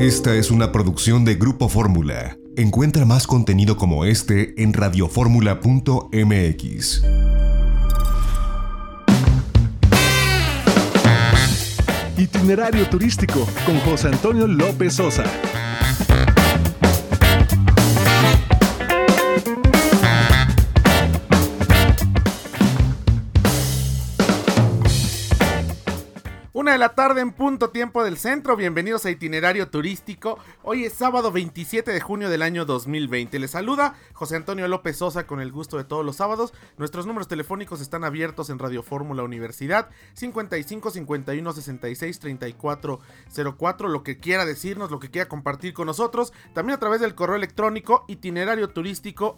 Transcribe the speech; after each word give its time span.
Esta 0.00 0.34
es 0.34 0.50
una 0.50 0.72
producción 0.72 1.24
de 1.26 1.34
Grupo 1.34 1.68
Fórmula. 1.68 2.38
Encuentra 2.56 3.04
más 3.04 3.26
contenido 3.26 3.76
como 3.76 4.06
este 4.06 4.54
en 4.56 4.72
radioformula.mx. 4.72 7.02
Itinerario 12.16 12.88
turístico 12.88 13.46
con 13.66 13.78
José 13.80 14.08
Antonio 14.08 14.46
López 14.46 14.94
Sosa. 14.94 15.24
De 26.70 26.78
la 26.78 26.94
tarde 26.94 27.20
en 27.20 27.32
punto 27.32 27.70
tiempo 27.70 28.04
del 28.04 28.16
centro, 28.16 28.54
bienvenidos 28.54 29.04
a 29.04 29.10
Itinerario 29.10 29.68
Turístico. 29.70 30.38
Hoy 30.62 30.84
es 30.84 30.92
sábado 30.92 31.32
27 31.32 31.90
de 31.90 32.00
junio 32.00 32.30
del 32.30 32.42
año 32.42 32.64
2020. 32.64 33.40
Les 33.40 33.50
saluda 33.50 33.96
José 34.12 34.36
Antonio 34.36 34.68
López 34.68 34.96
Sosa 34.96 35.26
con 35.26 35.40
el 35.40 35.50
gusto 35.50 35.78
de 35.78 35.82
todos 35.82 36.06
los 36.06 36.14
sábados. 36.14 36.54
Nuestros 36.78 37.06
números 37.06 37.26
telefónicos 37.26 37.80
están 37.80 38.04
abiertos 38.04 38.50
en 38.50 38.60
Radio 38.60 38.84
Fórmula 38.84 39.24
Universidad 39.24 39.90
55 40.14 40.92
51 40.92 41.52
66 41.52 42.20
34 42.20 43.00
04. 43.58 43.88
Lo 43.88 44.04
que 44.04 44.20
quiera 44.20 44.46
decirnos, 44.46 44.92
lo 44.92 45.00
que 45.00 45.10
quiera 45.10 45.28
compartir 45.28 45.74
con 45.74 45.86
nosotros. 45.86 46.32
También 46.54 46.76
a 46.76 46.80
través 46.80 47.00
del 47.00 47.16
correo 47.16 47.34
electrónico 47.34 48.04
itinerario 48.06 48.68
turístico 48.68 49.34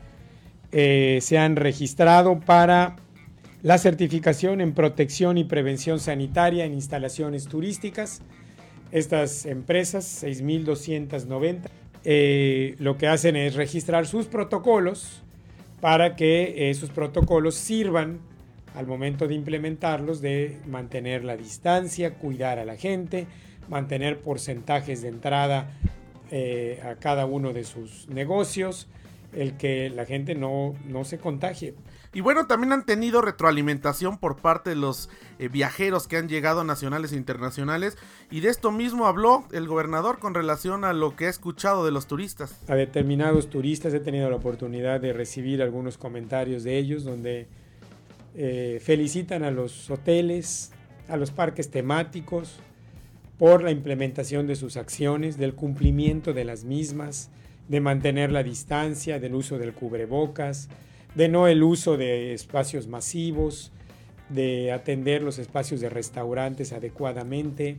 eh, 0.73 1.19
se 1.21 1.37
han 1.37 1.55
registrado 1.55 2.39
para 2.39 2.95
la 3.61 3.77
certificación 3.77 4.59
en 4.59 4.73
protección 4.73 5.37
y 5.37 5.43
prevención 5.43 5.99
sanitaria 5.99 6.65
en 6.65 6.73
instalaciones 6.73 7.47
turísticas. 7.47 8.21
Estas 8.91 9.45
empresas, 9.45 10.23
6.290, 10.23 11.69
eh, 12.05 12.75
lo 12.79 12.97
que 12.97 13.07
hacen 13.07 13.35
es 13.35 13.55
registrar 13.55 14.05
sus 14.05 14.25
protocolos 14.25 15.21
para 15.79 16.15
que 16.15 16.69
esos 16.69 16.89
protocolos 16.89 17.55
sirvan 17.55 18.19
al 18.75 18.87
momento 18.87 19.27
de 19.27 19.35
implementarlos 19.35 20.21
de 20.21 20.57
mantener 20.67 21.23
la 21.23 21.37
distancia, 21.37 22.15
cuidar 22.15 22.59
a 22.59 22.65
la 22.65 22.75
gente, 22.75 23.27
mantener 23.69 24.19
porcentajes 24.19 25.01
de 25.01 25.09
entrada 25.09 25.71
eh, 26.31 26.81
a 26.83 26.95
cada 26.95 27.25
uno 27.25 27.53
de 27.53 27.63
sus 27.63 28.09
negocios, 28.09 28.87
el 29.35 29.57
que 29.57 29.89
la 29.89 30.05
gente 30.05 30.35
no, 30.35 30.75
no 30.87 31.03
se 31.03 31.17
contagie. 31.17 31.75
Y 32.13 32.21
bueno, 32.21 32.45
también 32.45 32.71
han 32.73 32.85
tenido 32.85 33.21
retroalimentación 33.21 34.19
por 34.19 34.35
parte 34.37 34.69
de 34.69 34.75
los 34.75 35.09
eh, 35.39 35.47
viajeros 35.47 36.07
que 36.07 36.17
han 36.17 36.29
llegado 36.29 36.63
nacionales 36.63 37.11
e 37.11 37.15
internacionales. 37.15 37.97
Y 38.29 38.41
de 38.41 38.49
esto 38.49 38.71
mismo 38.71 39.07
habló 39.07 39.45
el 39.51 39.67
gobernador 39.67 40.19
con 40.19 40.35
relación 40.35 40.85
a 40.85 40.93
lo 40.93 41.15
que 41.15 41.25
ha 41.25 41.29
escuchado 41.29 41.83
de 41.85 41.91
los 41.91 42.05
turistas. 42.05 42.55
A 42.67 42.75
determinados 42.75 43.49
turistas 43.49 43.93
he 43.95 43.99
tenido 43.99 44.29
la 44.29 44.35
oportunidad 44.35 45.01
de 45.01 45.11
recibir 45.11 45.63
algunos 45.63 45.97
comentarios 45.97 46.63
de 46.63 46.77
ellos 46.77 47.03
donde 47.03 47.47
eh, 48.35 48.79
felicitan 48.83 49.43
a 49.43 49.49
los 49.49 49.89
hoteles, 49.89 50.71
a 51.07 51.17
los 51.17 51.31
parques 51.31 51.71
temáticos 51.71 52.59
por 53.39 53.63
la 53.63 53.71
implementación 53.71 54.45
de 54.45 54.55
sus 54.55 54.77
acciones, 54.77 55.37
del 55.37 55.55
cumplimiento 55.55 56.33
de 56.33 56.45
las 56.45 56.63
mismas 56.63 57.31
de 57.67 57.79
mantener 57.79 58.31
la 58.31 58.43
distancia, 58.43 59.19
del 59.19 59.35
uso 59.35 59.57
del 59.57 59.73
cubrebocas, 59.73 60.69
de 61.15 61.29
no 61.29 61.47
el 61.47 61.63
uso 61.63 61.97
de 61.97 62.33
espacios 62.33 62.87
masivos, 62.87 63.71
de 64.29 64.71
atender 64.71 65.21
los 65.21 65.37
espacios 65.37 65.81
de 65.81 65.89
restaurantes 65.89 66.73
adecuadamente. 66.73 67.77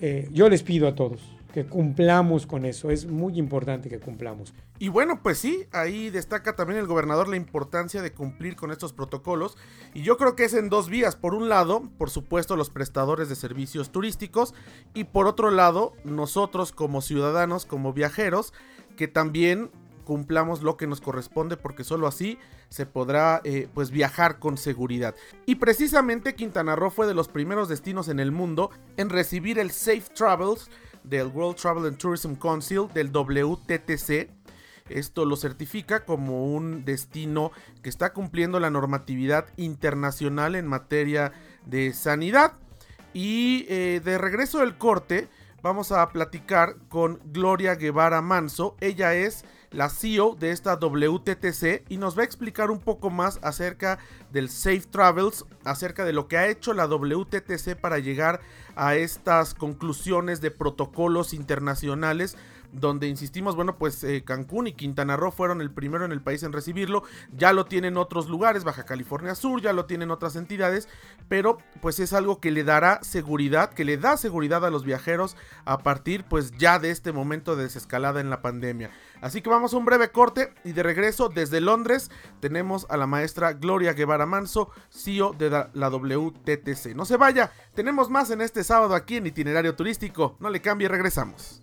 Eh, 0.00 0.28
yo 0.32 0.48
les 0.48 0.62
pido 0.62 0.88
a 0.88 0.94
todos 0.94 1.37
que 1.58 1.66
cumplamos 1.66 2.46
con 2.46 2.64
eso, 2.64 2.88
es 2.88 3.06
muy 3.06 3.36
importante 3.36 3.88
que 3.88 3.98
cumplamos. 3.98 4.54
Y 4.78 4.90
bueno, 4.90 5.24
pues 5.24 5.38
sí, 5.38 5.66
ahí 5.72 6.08
destaca 6.08 6.54
también 6.54 6.78
el 6.78 6.86
gobernador 6.86 7.26
la 7.26 7.34
importancia 7.34 8.00
de 8.00 8.12
cumplir 8.12 8.54
con 8.54 8.70
estos 8.70 8.92
protocolos. 8.92 9.56
Y 9.92 10.02
yo 10.02 10.16
creo 10.16 10.36
que 10.36 10.44
es 10.44 10.54
en 10.54 10.68
dos 10.68 10.88
vías. 10.88 11.16
Por 11.16 11.34
un 11.34 11.48
lado, 11.48 11.90
por 11.98 12.10
supuesto, 12.10 12.54
los 12.54 12.70
prestadores 12.70 13.28
de 13.28 13.34
servicios 13.34 13.90
turísticos. 13.90 14.54
Y 14.94 15.02
por 15.02 15.26
otro 15.26 15.50
lado, 15.50 15.94
nosotros 16.04 16.70
como 16.70 17.00
ciudadanos, 17.00 17.66
como 17.66 17.92
viajeros, 17.92 18.54
que 18.96 19.08
también 19.08 19.72
cumplamos 20.04 20.62
lo 20.62 20.76
que 20.76 20.86
nos 20.86 21.02
corresponde 21.02 21.58
porque 21.58 21.84
solo 21.84 22.06
así 22.06 22.38
se 22.70 22.86
podrá 22.86 23.42
eh, 23.44 23.68
pues 23.74 23.90
viajar 23.90 24.38
con 24.38 24.56
seguridad. 24.56 25.14
Y 25.44 25.56
precisamente 25.56 26.34
Quintana 26.34 26.76
Roo 26.76 26.90
fue 26.90 27.06
de 27.06 27.14
los 27.14 27.28
primeros 27.28 27.68
destinos 27.68 28.08
en 28.08 28.20
el 28.20 28.30
mundo 28.30 28.70
en 28.96 29.10
recibir 29.10 29.58
el 29.58 29.70
Safe 29.70 30.04
Travels 30.14 30.70
del 31.08 31.28
World 31.28 31.56
Travel 31.56 31.86
and 31.86 31.98
Tourism 31.98 32.34
Council 32.34 32.88
del 32.92 33.10
WTTC 33.10 34.38
esto 34.88 35.24
lo 35.24 35.36
certifica 35.36 36.04
como 36.04 36.46
un 36.46 36.84
destino 36.84 37.52
que 37.82 37.88
está 37.88 38.12
cumpliendo 38.12 38.58
la 38.60 38.70
normatividad 38.70 39.46
internacional 39.56 40.54
en 40.54 40.66
materia 40.66 41.32
de 41.66 41.92
sanidad. 41.92 42.54
Y 43.12 43.66
eh, 43.68 44.00
de 44.04 44.18
regreso 44.18 44.60
del 44.60 44.78
corte, 44.78 45.28
vamos 45.62 45.92
a 45.92 46.08
platicar 46.10 46.76
con 46.88 47.20
Gloria 47.26 47.74
Guevara 47.74 48.22
Manso. 48.22 48.76
Ella 48.80 49.14
es 49.14 49.44
la 49.70 49.90
CEO 49.90 50.34
de 50.34 50.50
esta 50.50 50.76
WTTC 50.76 51.84
y 51.88 51.98
nos 51.98 52.16
va 52.16 52.22
a 52.22 52.24
explicar 52.24 52.70
un 52.70 52.80
poco 52.80 53.10
más 53.10 53.38
acerca 53.42 53.98
del 54.32 54.48
Safe 54.48 54.84
Travels, 54.90 55.44
acerca 55.64 56.04
de 56.04 56.12
lo 56.12 56.28
que 56.28 56.38
ha 56.38 56.48
hecho 56.48 56.72
la 56.72 56.86
WTTC 56.86 57.76
para 57.80 57.98
llegar 57.98 58.40
a 58.76 58.96
estas 58.96 59.54
conclusiones 59.54 60.40
de 60.40 60.50
protocolos 60.50 61.34
internacionales 61.34 62.36
donde 62.72 63.08
insistimos, 63.08 63.56
bueno, 63.56 63.76
pues 63.76 64.04
eh, 64.04 64.22
Cancún 64.24 64.66
y 64.66 64.72
Quintana 64.72 65.16
Roo 65.16 65.30
fueron 65.30 65.60
el 65.60 65.70
primero 65.70 66.04
en 66.04 66.12
el 66.12 66.20
país 66.20 66.42
en 66.42 66.52
recibirlo, 66.52 67.02
ya 67.32 67.52
lo 67.52 67.66
tienen 67.66 67.96
otros 67.96 68.28
lugares, 68.28 68.64
Baja 68.64 68.84
California 68.84 69.34
Sur, 69.34 69.60
ya 69.60 69.72
lo 69.72 69.86
tienen 69.86 70.10
otras 70.10 70.36
entidades, 70.36 70.88
pero 71.28 71.58
pues 71.80 72.00
es 72.00 72.12
algo 72.12 72.40
que 72.40 72.50
le 72.50 72.64
dará 72.64 73.02
seguridad, 73.02 73.72
que 73.72 73.84
le 73.84 73.96
da 73.96 74.16
seguridad 74.16 74.64
a 74.64 74.70
los 74.70 74.84
viajeros 74.84 75.36
a 75.64 75.78
partir 75.78 76.24
pues 76.24 76.52
ya 76.52 76.78
de 76.78 76.90
este 76.90 77.12
momento 77.12 77.56
de 77.56 77.64
desescalada 77.64 78.20
en 78.20 78.30
la 78.30 78.42
pandemia. 78.42 78.90
Así 79.20 79.42
que 79.42 79.50
vamos 79.50 79.74
a 79.74 79.76
un 79.76 79.84
breve 79.84 80.10
corte 80.10 80.52
y 80.64 80.72
de 80.72 80.82
regreso 80.82 81.28
desde 81.28 81.60
Londres 81.60 82.10
tenemos 82.40 82.86
a 82.88 82.96
la 82.96 83.06
maestra 83.06 83.52
Gloria 83.52 83.92
Guevara 83.92 84.26
Manso, 84.26 84.70
CEO 84.90 85.32
de 85.32 85.50
la 85.50 85.88
WTTC. 85.88 86.94
No 86.94 87.04
se 87.04 87.16
vaya, 87.16 87.52
tenemos 87.74 88.10
más 88.10 88.30
en 88.30 88.40
este 88.40 88.62
sábado 88.62 88.94
aquí 88.94 89.16
en 89.16 89.26
Itinerario 89.26 89.74
Turístico, 89.74 90.36
no 90.40 90.50
le 90.50 90.60
cambie, 90.60 90.88
regresamos. 90.88 91.62